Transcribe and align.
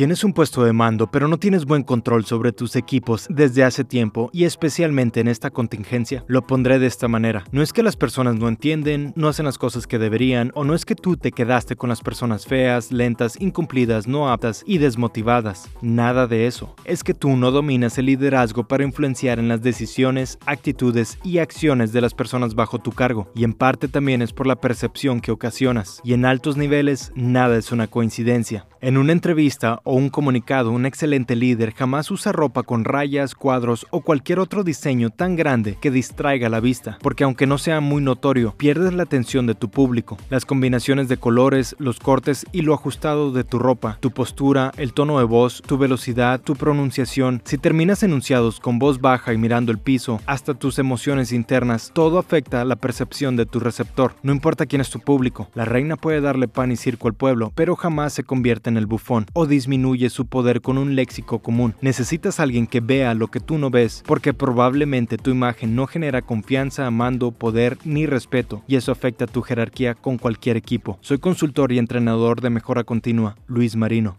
Tienes 0.00 0.24
un 0.24 0.32
puesto 0.32 0.64
de 0.64 0.72
mando, 0.72 1.10
pero 1.10 1.28
no 1.28 1.36
tienes 1.36 1.66
buen 1.66 1.82
control 1.82 2.24
sobre 2.24 2.52
tus 2.52 2.74
equipos 2.74 3.26
desde 3.28 3.64
hace 3.64 3.84
tiempo 3.84 4.30
y 4.32 4.44
especialmente 4.44 5.20
en 5.20 5.28
esta 5.28 5.50
contingencia. 5.50 6.24
Lo 6.26 6.46
pondré 6.46 6.78
de 6.78 6.86
esta 6.86 7.06
manera. 7.06 7.44
No 7.52 7.60
es 7.60 7.74
que 7.74 7.82
las 7.82 7.96
personas 7.96 8.36
no 8.36 8.48
entienden, 8.48 9.12
no 9.14 9.28
hacen 9.28 9.44
las 9.44 9.58
cosas 9.58 9.86
que 9.86 9.98
deberían, 9.98 10.52
o 10.54 10.64
no 10.64 10.74
es 10.74 10.86
que 10.86 10.94
tú 10.94 11.18
te 11.18 11.32
quedaste 11.32 11.76
con 11.76 11.90
las 11.90 12.00
personas 12.00 12.46
feas, 12.46 12.92
lentas, 12.92 13.38
incumplidas, 13.42 14.06
no 14.06 14.32
aptas 14.32 14.64
y 14.66 14.78
desmotivadas. 14.78 15.68
Nada 15.82 16.26
de 16.26 16.46
eso. 16.46 16.74
Es 16.86 17.04
que 17.04 17.12
tú 17.12 17.36
no 17.36 17.50
dominas 17.50 17.98
el 17.98 18.06
liderazgo 18.06 18.66
para 18.66 18.84
influenciar 18.84 19.38
en 19.38 19.48
las 19.48 19.60
decisiones, 19.60 20.38
actitudes 20.46 21.18
y 21.24 21.40
acciones 21.40 21.92
de 21.92 22.00
las 22.00 22.14
personas 22.14 22.54
bajo 22.54 22.78
tu 22.78 22.92
cargo. 22.92 23.30
Y 23.34 23.44
en 23.44 23.52
parte 23.52 23.86
también 23.86 24.22
es 24.22 24.32
por 24.32 24.46
la 24.46 24.62
percepción 24.62 25.20
que 25.20 25.30
ocasionas. 25.30 26.00
Y 26.04 26.14
en 26.14 26.24
altos 26.24 26.56
niveles, 26.56 27.12
nada 27.14 27.58
es 27.58 27.70
una 27.70 27.86
coincidencia. 27.86 28.66
En 28.82 28.96
una 28.96 29.12
entrevista 29.12 29.82
o 29.84 29.92
un 29.92 30.08
comunicado, 30.08 30.70
un 30.70 30.86
excelente 30.86 31.36
líder 31.36 31.74
jamás 31.74 32.10
usa 32.10 32.32
ropa 32.32 32.62
con 32.62 32.86
rayas, 32.86 33.34
cuadros 33.34 33.86
o 33.90 34.00
cualquier 34.00 34.38
otro 34.38 34.64
diseño 34.64 35.10
tan 35.10 35.36
grande 35.36 35.76
que 35.78 35.90
distraiga 35.90 36.48
la 36.48 36.60
vista, 36.60 36.96
porque 37.02 37.24
aunque 37.24 37.46
no 37.46 37.58
sea 37.58 37.82
muy 37.82 38.00
notorio, 38.00 38.54
pierdes 38.56 38.94
la 38.94 39.02
atención 39.02 39.46
de 39.46 39.54
tu 39.54 39.68
público. 39.68 40.16
Las 40.30 40.46
combinaciones 40.46 41.08
de 41.08 41.18
colores, 41.18 41.76
los 41.78 41.98
cortes 42.00 42.46
y 42.52 42.62
lo 42.62 42.72
ajustado 42.72 43.32
de 43.32 43.44
tu 43.44 43.58
ropa, 43.58 43.98
tu 44.00 44.12
postura, 44.12 44.72
el 44.78 44.94
tono 44.94 45.18
de 45.18 45.26
voz, 45.26 45.60
tu 45.60 45.76
velocidad, 45.76 46.40
tu 46.40 46.56
pronunciación, 46.56 47.42
si 47.44 47.58
terminas 47.58 48.02
enunciados 48.02 48.60
con 48.60 48.78
voz 48.78 48.98
baja 49.02 49.34
y 49.34 49.36
mirando 49.36 49.72
el 49.72 49.78
piso, 49.78 50.22
hasta 50.24 50.54
tus 50.54 50.78
emociones 50.78 51.32
internas, 51.32 51.90
todo 51.92 52.18
afecta 52.18 52.64
la 52.64 52.76
percepción 52.76 53.36
de 53.36 53.44
tu 53.44 53.60
receptor. 53.60 54.14
No 54.22 54.32
importa 54.32 54.64
quién 54.64 54.80
es 54.80 54.88
tu 54.88 55.00
público, 55.00 55.50
la 55.52 55.66
reina 55.66 55.96
puede 55.96 56.22
darle 56.22 56.48
pan 56.48 56.72
y 56.72 56.76
circo 56.76 57.08
al 57.08 57.14
pueblo, 57.14 57.52
pero 57.54 57.76
jamás 57.76 58.14
se 58.14 58.24
convierte 58.24 58.69
en 58.69 58.69
el 58.76 58.86
bufón 58.86 59.26
o 59.32 59.46
disminuye 59.46 60.10
su 60.10 60.26
poder 60.26 60.60
con 60.60 60.78
un 60.78 60.94
léxico 60.94 61.40
común. 61.40 61.74
Necesitas 61.80 62.40
alguien 62.40 62.66
que 62.66 62.80
vea 62.80 63.14
lo 63.14 63.28
que 63.28 63.40
tú 63.40 63.58
no 63.58 63.70
ves, 63.70 64.02
porque 64.06 64.34
probablemente 64.34 65.16
tu 65.16 65.30
imagen 65.30 65.74
no 65.74 65.86
genera 65.86 66.22
confianza, 66.22 66.90
mando, 66.90 67.30
poder 67.30 67.78
ni 67.84 68.06
respeto, 68.06 68.62
y 68.66 68.76
eso 68.76 68.92
afecta 68.92 69.26
tu 69.26 69.42
jerarquía 69.42 69.94
con 69.94 70.18
cualquier 70.18 70.56
equipo. 70.56 70.98
Soy 71.00 71.18
consultor 71.18 71.72
y 71.72 71.78
entrenador 71.78 72.40
de 72.40 72.50
mejora 72.50 72.84
continua, 72.84 73.36
Luis 73.46 73.76
Marino. 73.76 74.18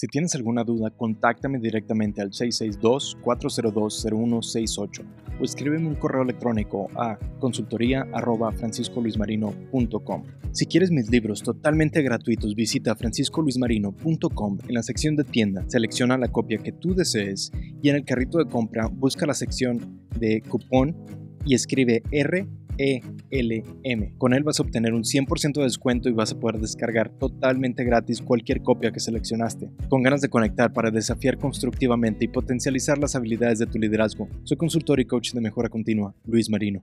Si 0.00 0.06
tienes 0.06 0.34
alguna 0.34 0.64
duda, 0.64 0.88
contáctame 0.88 1.58
directamente 1.58 2.22
al 2.22 2.30
662-402-0168 2.30 5.04
o 5.38 5.44
escríbeme 5.44 5.88
un 5.88 5.94
correo 5.94 6.22
electrónico 6.22 6.88
a 6.96 7.18
consultoría.franciscoluismarino.com. 7.38 10.22
Si 10.52 10.64
quieres 10.64 10.90
mis 10.90 11.10
libros 11.10 11.42
totalmente 11.42 12.00
gratuitos, 12.00 12.54
visita 12.54 12.96
franciscoluismarino.com. 12.96 14.58
En 14.66 14.74
la 14.74 14.82
sección 14.82 15.16
de 15.16 15.24
tienda, 15.24 15.66
selecciona 15.68 16.16
la 16.16 16.28
copia 16.28 16.56
que 16.56 16.72
tú 16.72 16.94
desees 16.94 17.52
y 17.82 17.90
en 17.90 17.96
el 17.96 18.06
carrito 18.06 18.38
de 18.38 18.46
compra 18.46 18.86
busca 18.86 19.26
la 19.26 19.34
sección 19.34 20.00
de 20.18 20.40
cupón 20.48 20.96
y 21.44 21.54
escribe 21.54 22.02
R 22.10 22.48
ELM. 22.80 24.16
Con 24.16 24.32
él 24.32 24.42
vas 24.42 24.58
a 24.58 24.62
obtener 24.62 24.94
un 24.94 25.02
100% 25.02 25.54
de 25.54 25.64
descuento 25.64 26.08
y 26.08 26.12
vas 26.12 26.32
a 26.32 26.40
poder 26.40 26.60
descargar 26.60 27.10
totalmente 27.10 27.84
gratis 27.84 28.22
cualquier 28.22 28.62
copia 28.62 28.90
que 28.90 29.00
seleccionaste. 29.00 29.70
Con 29.88 30.02
ganas 30.02 30.20
de 30.20 30.30
conectar 30.30 30.72
para 30.72 30.90
desafiar 30.90 31.36
constructivamente 31.36 32.24
y 32.24 32.28
potencializar 32.28 32.98
las 32.98 33.14
habilidades 33.14 33.58
de 33.58 33.66
tu 33.66 33.78
liderazgo, 33.78 34.28
soy 34.44 34.56
consultor 34.56 35.00
y 35.00 35.04
coach 35.04 35.32
de 35.32 35.40
mejora 35.40 35.68
continua, 35.68 36.14
Luis 36.24 36.48
Marino. 36.48 36.82